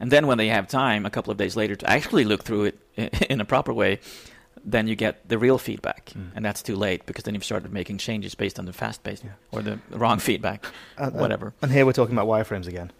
[0.00, 2.72] and then when they have time, a couple of days later, to actually look through
[2.96, 3.98] it in a proper way.
[4.68, 6.30] Then you get the real feedback, Mm.
[6.34, 9.22] and that's too late because then you've started making changes based on the fast paced
[9.22, 9.30] Yeah.
[9.52, 10.64] or the wrong feedback,
[10.98, 11.52] And- and- whatever.
[11.62, 12.90] And here we're talking about wireframes again.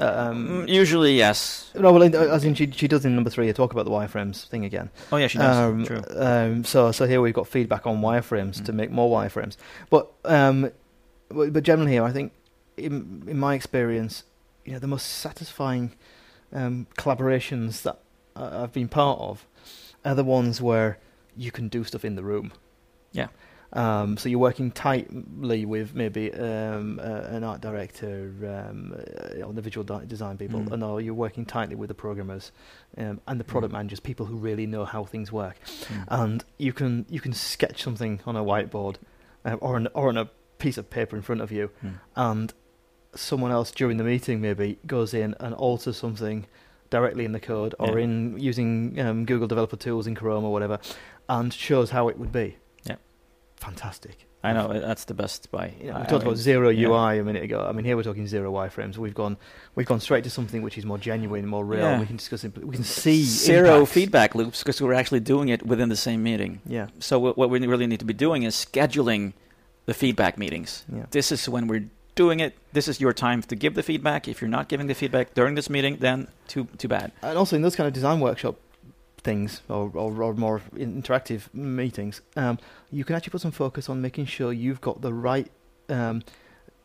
[0.00, 1.70] Um, Mm, Usually, yes.
[1.74, 4.64] No, well, as in she she does in number three talk about the wireframes thing
[4.64, 4.90] again.
[5.12, 5.56] Oh yeah, she does.
[5.56, 6.02] Um, True.
[6.16, 8.76] Um, so so here we've got feedback on wireframes to Mm.
[8.76, 9.56] make more wireframes,
[9.90, 10.70] but um,
[11.28, 12.32] but generally here I think
[12.76, 14.24] in in my experience,
[14.64, 15.92] you know, the most satisfying
[16.52, 17.98] um, collaborations that
[18.36, 19.46] I've been part of
[20.04, 20.98] are the ones where
[21.36, 22.52] you can do stuff in the room.
[23.12, 23.28] Yeah.
[23.72, 27.02] Um, so you're working tightly with maybe um, uh,
[27.36, 30.72] an art director um, uh, or the visual di- design people, Mm.
[30.72, 32.50] and or you're working tightly with the programmers
[32.98, 33.76] um, and the product Mm.
[33.78, 35.56] managers, people who really know how things work.
[35.88, 36.04] Mm.
[36.08, 38.96] And you can you can sketch something on a whiteboard
[39.44, 40.28] uh, or on, or on a
[40.58, 41.92] piece of paper in front of you, Mm.
[42.16, 42.52] and
[43.14, 46.46] someone else during the meeting maybe goes in and alters something
[46.90, 48.04] directly in the code or Yeah.
[48.04, 50.80] in using um, Google Developer Tools in Chrome or whatever,
[51.28, 52.56] and shows how it would be.
[53.60, 54.26] Fantastic.
[54.42, 55.74] I know uh, that's the best buy.
[55.78, 56.88] You know, we I talked mean, about zero yeah.
[56.88, 57.60] UI a minute ago.
[57.68, 58.96] I mean, here we're talking zero wireframes.
[58.96, 59.36] We've gone,
[59.74, 61.80] we've gone straight to something which is more genuine, more real.
[61.82, 62.00] Yeah.
[62.00, 62.56] We can discuss it.
[62.56, 63.92] We can see zero impacts.
[63.92, 66.62] feedback loops because we're actually doing it within the same meeting.
[66.64, 69.34] Yeah, So what what we really need to be doing is scheduling
[69.84, 70.84] the feedback meetings.
[70.90, 71.04] yeah.
[71.10, 72.56] This is when we're doing it.
[72.72, 74.26] This is your time to give the feedback.
[74.26, 77.12] If you're not giving the feedback during this meeting, then too too bad.
[77.22, 78.56] And also in those kind of design workshop
[79.20, 82.58] things or, or, or more interactive meetings, um,
[82.90, 85.50] you can actually put some focus on making sure you've got the right
[85.88, 86.22] um,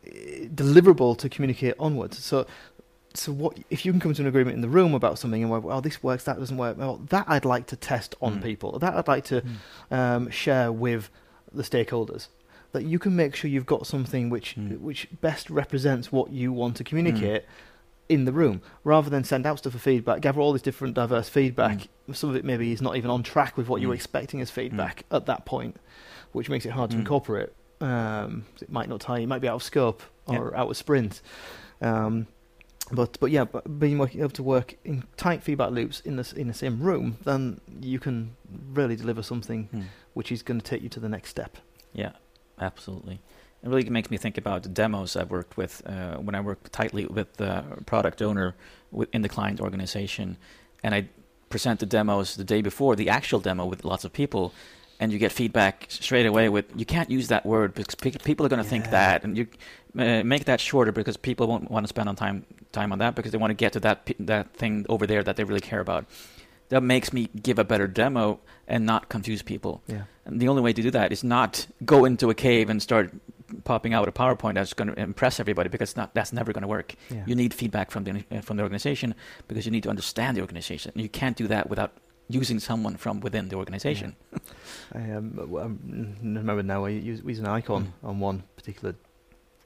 [0.06, 2.22] deliverable to communicate onwards.
[2.22, 2.46] So,
[3.14, 5.50] so what if you can come to an agreement in the room about something and
[5.64, 6.76] well, this works, that doesn't work.
[6.78, 8.42] Well, that I'd like to test on Mm.
[8.42, 8.78] people.
[8.78, 9.42] That I'd like to
[9.90, 11.10] um, share with
[11.52, 12.28] the stakeholders.
[12.72, 14.80] That you can make sure you've got something which Mm.
[14.80, 17.44] which best represents what you want to communicate
[18.08, 21.28] in the room, rather than send out stuff for feedback, gather all this different diverse
[21.28, 21.88] feedback.
[22.12, 23.98] Some of it maybe is not even on track with what you were Mm.
[23.98, 25.76] expecting as feedback at that point,
[26.32, 27.00] which makes it hard to Mm.
[27.00, 27.50] incorporate.
[27.80, 30.38] Um, it might not tie, it might be out of scope Yeah.
[30.38, 31.20] or out of sprint.
[31.80, 32.26] Um,
[32.92, 36.46] but but yeah, but being able to work in tight feedback loops in the in
[36.46, 38.36] the same room, then you can
[38.72, 39.80] really deliver something Hmm.
[40.14, 41.56] which is going to take you to the next step.
[41.92, 42.12] Yeah,
[42.60, 43.20] absolutely.
[43.62, 46.70] It really makes me think about the demos I've worked with uh, when I work
[46.70, 48.54] tightly with the product owner
[49.12, 50.36] in the client organization,
[50.82, 51.08] and I
[51.48, 54.52] present the demos the day before the actual demo with lots of people,
[55.00, 58.46] and you get feedback straight away with you can't use that word because pe- people
[58.46, 59.46] are going to think that, and you
[59.98, 63.14] uh, make that shorter because people won't want to spend on time time on that
[63.14, 65.80] because they want to get to that that thing over there that they really care
[65.80, 66.04] about.
[66.68, 69.82] That makes me give a better demo and not confuse people.
[69.86, 70.02] Yeah.
[70.24, 73.12] And the only way to do that is not go into a cave and start
[73.66, 76.68] popping out a PowerPoint that's going to impress everybody because not, that's never going to
[76.68, 76.94] work.
[77.10, 77.24] Yeah.
[77.26, 79.14] You need feedback from the uh, from the organization
[79.48, 80.92] because you need to understand the organization.
[80.94, 81.92] You can't do that without
[82.28, 84.16] using someone from within the organization.
[84.94, 85.78] I um, w- um,
[86.22, 88.08] remember now we use, we use an icon Mm.
[88.08, 88.94] on one particular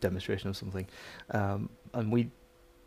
[0.01, 0.87] demonstration of something,
[1.31, 2.31] um, and we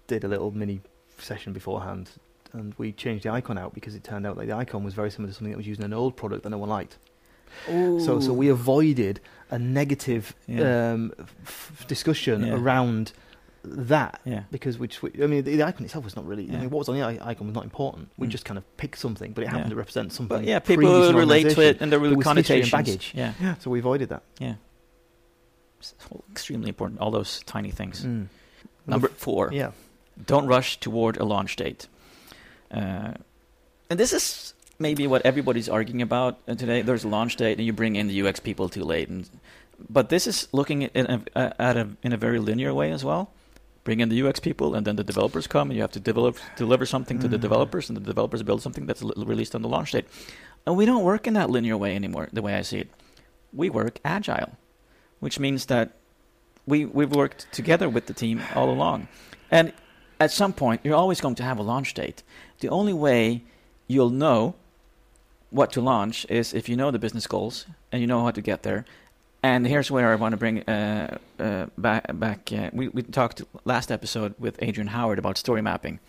[0.07, 0.81] did a little mini
[1.17, 2.09] session beforehand,
[2.53, 5.09] and we changed the icon out because it turned out that the icon was very
[5.11, 6.97] similar to something that was used in an old product that no one liked.
[7.67, 9.19] So so we avoided
[9.51, 10.93] a negative Yeah.
[10.93, 11.13] um,
[11.45, 12.53] f- discussion Yeah.
[12.55, 13.11] around
[13.65, 14.43] that Yeah.
[14.51, 16.49] because we, just, I mean, the, the icon itself was not really.
[16.49, 18.09] I mean, what was on the icon was not important.
[18.17, 18.31] We Mm.
[18.31, 19.69] just kind of picked something, but it happened Yeah.
[19.69, 20.39] to represent something.
[20.39, 22.71] But yeah, people relate to it, and there will There be was history and connotations.
[22.71, 23.13] baggage.
[23.15, 24.23] Yeah, Yeah, so we avoided that.
[24.39, 24.55] yeah.
[25.79, 25.93] It's
[26.31, 26.99] extremely important.
[26.99, 28.03] All those tiny things.
[28.05, 28.27] Mm.
[28.87, 29.49] Number four.
[29.53, 29.71] Yeah.
[30.25, 31.87] Don't rush toward a launch date.
[32.71, 33.13] Uh,
[33.89, 36.83] and this is maybe what everybody's arguing about uh, today.
[36.83, 39.09] There's a launch date, and you bring in the UX people too late.
[39.09, 39.27] And
[39.89, 43.03] but this is looking at, in a, at a in a very linear way as
[43.03, 43.31] well.
[43.83, 46.37] Bring in the UX people, and then the developers come, and you have to develop
[46.55, 47.41] deliver something to the Mhm.
[47.47, 50.05] developers, and the developers build something that's l- released on the launch date.
[50.65, 52.29] And we don't work in that linear way anymore.
[52.31, 52.89] The way I see it,
[53.61, 54.51] we work agile,
[55.19, 55.87] which means that
[56.65, 59.07] we we've worked together with the team all along,
[59.51, 59.73] and
[60.19, 62.23] at some point you're always going to have a launch date.
[62.59, 63.43] The only way
[63.93, 64.55] you'll know
[65.53, 68.41] what to launch is if you know the business goals and you know how to
[68.41, 68.85] get there.
[69.43, 72.05] And here's where I want to bring uh, uh, back.
[72.17, 75.99] back uh, we, we talked last episode with Adrian Howard about story mapping.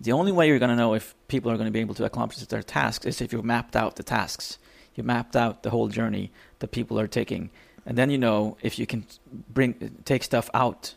[0.00, 2.04] The only way you're going to know if people are going to be able to
[2.04, 4.58] accomplish their tasks is if you've mapped out the tasks.
[4.94, 6.30] You mapped out the whole journey
[6.60, 7.50] that people are taking,
[7.86, 9.06] and then you know if you can
[9.48, 10.94] bring take stuff out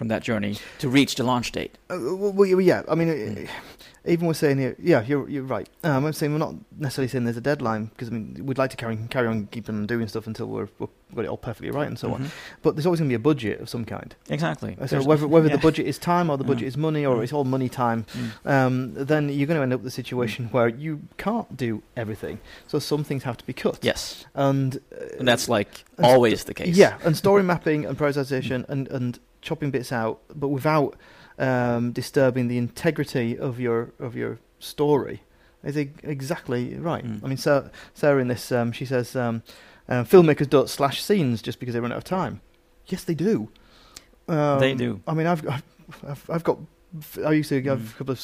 [0.00, 1.76] from that journey to reach the launch date.
[1.90, 2.80] Uh, well, yeah.
[2.88, 3.48] I mean, Mm.
[4.06, 5.68] even we're saying here, yeah, you're you're right.
[5.84, 8.70] Um, I'm saying we're not necessarily saying there's a deadline because I mean we'd like
[8.70, 11.70] to carry carry on keeping on doing stuff until we're, we've got it all perfectly
[11.70, 12.20] right and so on.
[12.24, 12.30] Mhm.
[12.62, 14.14] But there's always going to be a budget of some kind.
[14.30, 14.74] Exactly.
[14.80, 15.56] So There's- whether whether yeah.
[15.56, 16.52] the budget is time or the Mm.
[16.52, 17.22] budget is money or Mm.
[17.24, 18.50] it's all money time, Mm.
[18.50, 22.38] um, then you're going to end up with a situation where you can't do everything.
[22.68, 23.80] So some things have to be cut.
[23.82, 26.74] Yes, And, uh, and that's like and always the case.
[26.74, 30.96] Yeah, and story mapping and prioritization and, and chopping bits out, but without
[31.38, 35.22] um, disturbing the integrity of your of your story
[35.64, 37.04] is exactly right.
[37.04, 37.24] Mm.
[37.24, 39.42] I mean, Sarah, Sarah in this, um, she says um,
[39.88, 42.40] uh, filmmakers don't slash scenes just because they run out of time.
[42.86, 43.48] Yes, they do.
[44.28, 45.00] Um, They do.
[45.06, 45.62] I mean, I've got,
[46.06, 46.58] I've, I've got,
[47.24, 47.90] I used to have Mm.
[47.94, 48.20] a couple of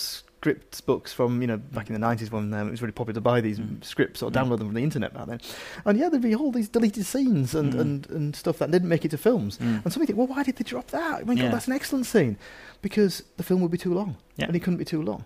[0.46, 3.14] scripts books from you know back in the nineties when um, it was really popular
[3.14, 3.82] to buy these Mm.
[3.84, 4.34] scripts or Mm.
[4.34, 5.40] download them from the internet back then.
[5.84, 7.80] And yeah, there'd be all these deleted scenes and, Mm.
[7.80, 9.58] and, and stuff that didn't make it to films.
[9.58, 9.82] Mm.
[9.84, 11.20] And somebody think, well, why did they drop that?
[11.20, 11.44] I mean, Yeah.
[11.44, 12.36] God, that's an excellent scene.
[12.82, 14.16] Because the film would be too long.
[14.36, 14.46] Yeah.
[14.46, 15.24] And it couldn't be too long.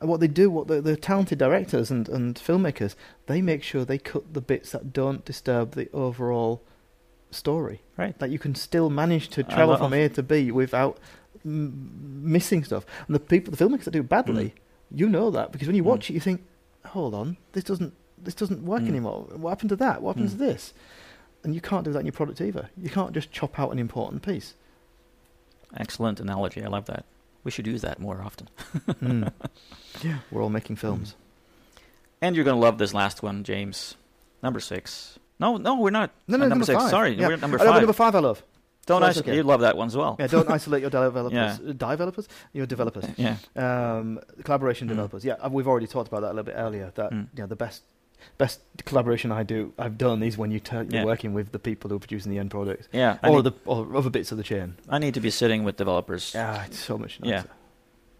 [0.00, 3.84] And what they do, what the, the talented directors and, and filmmakers, they make sure
[3.84, 6.62] they cut the bits that don't disturb the overall
[7.30, 7.82] story.
[7.96, 8.18] Right.
[8.18, 10.98] That you can still manage to travel from A to B without
[11.44, 12.84] m- missing stuff.
[13.06, 14.54] And the people, the filmmakers that do badly,
[14.90, 15.86] you know that because when you Mm.
[15.86, 16.44] watch it, you think,
[16.86, 18.88] hold on, this doesn't this doesn't work Mm.
[18.88, 19.26] anymore.
[19.36, 20.00] What happened to that?
[20.02, 20.38] What happened Mm.
[20.38, 20.72] to this?
[21.44, 22.70] And you can't do that in your product either.
[22.76, 24.54] You can't just chop out an important piece.
[25.76, 26.62] Excellent analogy.
[26.62, 27.04] I love that.
[27.44, 28.48] We should use that more often.
[28.86, 29.32] Mm.
[30.02, 31.14] Yeah, we're all making films.
[32.20, 33.94] And you're going to love this last one, James.
[34.42, 35.18] Number six.
[35.38, 36.10] No, no, we're not.
[36.28, 36.80] No, no, Uh, number, six.
[36.82, 36.90] five.
[36.90, 37.28] Sorry, Yeah.
[37.36, 37.80] number I know, but five.
[37.82, 38.42] number five, I love.
[38.86, 39.28] Don't that's isolate.
[39.28, 39.36] okay.
[39.36, 40.16] You love that one as well.
[40.18, 41.32] Yeah, don't isolate your developers.
[41.60, 41.72] Yeah.
[41.76, 43.04] Developers, your developers.
[43.16, 43.36] Yeah.
[43.56, 44.90] Um, collaboration Mm.
[44.90, 45.24] developers.
[45.24, 46.92] Yeah, uh, we've already talked about that a little bit earlier.
[46.94, 47.26] That Mm.
[47.34, 47.82] you know, the best
[48.38, 51.04] best collaboration I do I've done is when you you're Yeah.
[51.04, 53.18] working with the people who are producing the end product, Yeah.
[53.22, 54.76] I or need, the or other bits of the chain.
[54.88, 56.32] I need to be sitting with developers.
[56.34, 57.36] Yeah, it's so much Yeah.
[57.36, 57.50] nicer.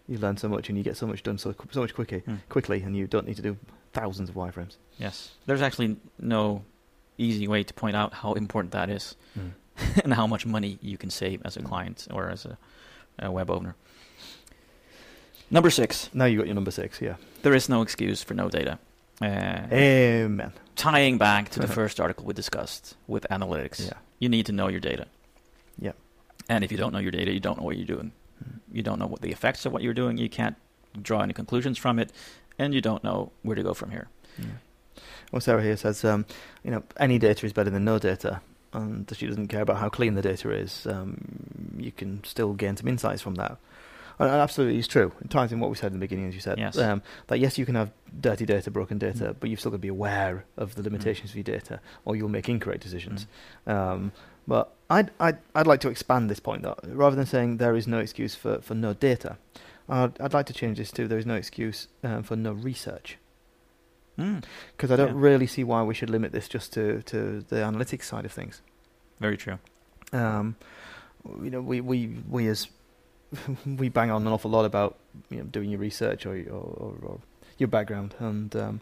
[0.07, 2.39] You learn so much and you get so much done so so much quickly, Mm.
[2.49, 3.57] quickly, and you don't need to do
[3.93, 4.75] thousands of wireframes.
[4.97, 5.31] Yes.
[5.45, 6.63] There's actually no
[7.17, 9.51] easy way to point out how important that is Mm.
[10.03, 12.57] and how much money you can save as a client or as a,
[13.19, 13.75] a web owner.
[15.49, 16.09] Number six.
[16.13, 17.01] Now you got your number six.
[17.01, 17.15] Yeah.
[17.41, 18.79] There is no excuse for no data.
[19.21, 20.51] Uh, Amen.
[20.75, 23.93] tying back to the first article we discussed with analytics, Yeah.
[24.19, 25.07] you need to know your data.
[25.79, 25.93] Yeah.
[26.49, 28.11] And if you don't know your data, you don't know what you're doing.
[28.43, 28.59] Mm.
[28.71, 30.17] You don't know what the effects of what you're doing.
[30.17, 30.55] You can't
[31.01, 32.11] draw any conclusions from it,
[32.59, 34.07] and you don't know where to go from here.
[35.31, 36.25] Well, Sarah here says, um,
[36.63, 38.41] you know, any data is better than no data,
[38.73, 40.85] and she doesn't care about how clean the data is.
[40.87, 41.17] Um,
[41.77, 43.57] you can still gain some insights from that.
[44.19, 45.11] And absolutely, it's true.
[45.21, 46.57] It ties in what we said in the beginning, as you said.
[46.57, 46.75] Yes.
[46.77, 49.35] Um, that yes, you can have dirty data, broken data, Mm.
[49.39, 52.27] but you've still got to be aware of the limitations of your data, or you'll
[52.29, 53.27] make incorrect decisions.
[53.67, 53.71] Mm.
[53.75, 54.11] Um,
[54.47, 56.77] but I'd, I'd, I'd like to expand this point, though.
[56.83, 59.37] Rather than saying there is no excuse for, for no data,
[59.87, 63.17] I'd, I'd like to change this to there is no excuse um, for no research.
[64.17, 64.43] Mm.
[64.75, 65.29] Because I don't Yeah.
[65.29, 68.61] really see why we should limit this just to, to the analytics side of things.
[69.19, 69.59] Very true.
[70.13, 70.55] Um,
[71.43, 72.67] you know, we, we, we as
[73.65, 74.95] we bang on an awful lot about
[75.29, 77.19] you know doing your research or or, or,
[77.57, 78.81] your background, and um,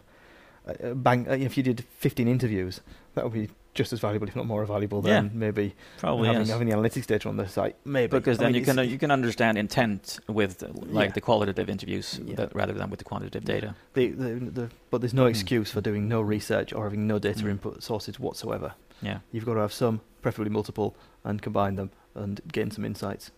[0.68, 2.80] uh, bang uh, if you did 15 interviews,
[3.14, 5.30] that would be just as valuable, if not more valuable, than Yeah.
[5.32, 6.50] maybe Probably having, yes.
[6.50, 7.76] having the analytics data on the site.
[7.84, 11.10] Maybe because I then mean, you can uh, you can understand intent with uh, like
[11.10, 11.12] Yeah.
[11.14, 12.34] the qualitative interviews Yeah.
[12.36, 13.74] that, rather than with the quantitative data.
[13.94, 15.30] the, the, the, but there's no Mm.
[15.30, 17.50] excuse for doing no research or having no data Mm.
[17.50, 18.72] input sources whatsoever.
[19.02, 19.18] Yeah.
[19.30, 23.30] You've got to have some, preferably multiple, and combine them and gain some insights.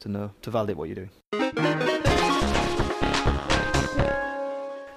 [0.00, 1.10] to know to validate what you're doing.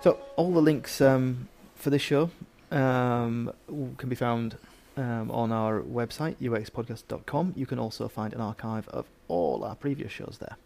[0.01, 2.29] So all the links um, for this show
[2.71, 3.51] um,
[3.97, 4.57] can be found
[4.97, 7.53] um, on our website uxpodcast.com.
[7.55, 10.57] You can also find an archive of all our previous shows there.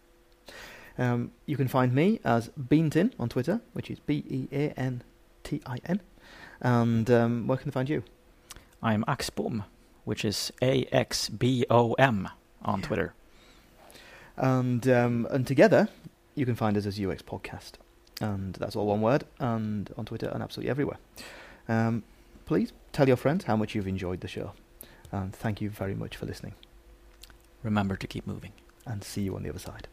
[0.98, 5.02] Um, you can find me as Beantin on Twitter, which is B E A N
[5.44, 6.00] T I N.
[6.60, 8.02] And um, where can they find you?
[8.82, 9.64] I'm Axbom,
[10.04, 12.28] which is A X B O M
[12.64, 12.86] on Yeah.
[12.86, 13.14] Twitter.
[14.36, 15.88] And um, and together,
[16.34, 17.72] you can find us as UX Podcast,
[18.20, 19.24] and that's all one word.
[19.38, 20.98] And on Twitter and absolutely everywhere.
[22.48, 24.52] Please tell your friends how much you've enjoyed the show,
[25.12, 26.54] and thank you very much for listening.
[27.62, 28.52] Remember to keep moving.
[28.86, 29.86] And see you on the other side.